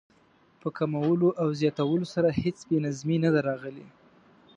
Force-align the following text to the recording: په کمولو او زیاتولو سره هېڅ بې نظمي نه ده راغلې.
په 0.61 0.67
کمولو 0.77 1.27
او 1.41 1.47
زیاتولو 1.59 2.05
سره 2.13 2.29
هېڅ 2.41 2.57
بې 2.67 2.77
نظمي 2.85 3.17
نه 3.23 3.29
ده 3.33 3.41
راغلې. 3.49 3.87